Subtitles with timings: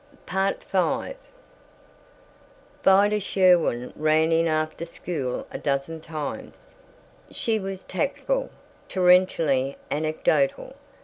[0.27, 1.13] V
[2.83, 6.73] Vida Sherwin ran in after school a dozen times.
[7.29, 8.49] She was tactful,
[8.89, 10.73] torrentially anecdotal.